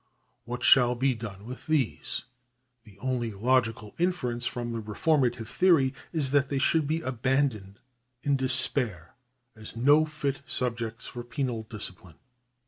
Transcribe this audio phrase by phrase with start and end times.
[0.45, 2.23] What shall be done with these?
[2.85, 7.77] The only logical inference from the reformative theory is that they should be abandoned
[8.23, 9.13] in despair
[9.55, 12.17] as no fit subjects for penal discipline.